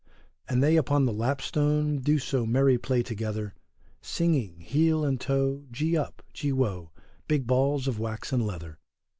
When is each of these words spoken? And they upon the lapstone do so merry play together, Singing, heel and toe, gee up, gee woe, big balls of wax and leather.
And 0.49 0.63
they 0.63 0.77
upon 0.77 1.05
the 1.05 1.13
lapstone 1.13 1.99
do 1.99 2.17
so 2.17 2.43
merry 2.43 2.79
play 2.79 3.03
together, 3.03 3.53
Singing, 4.01 4.59
heel 4.61 5.05
and 5.05 5.21
toe, 5.21 5.65
gee 5.69 5.95
up, 5.95 6.23
gee 6.33 6.51
woe, 6.53 6.91
big 7.27 7.45
balls 7.45 7.87
of 7.87 7.99
wax 7.99 8.33
and 8.33 8.43
leather. 8.43 8.79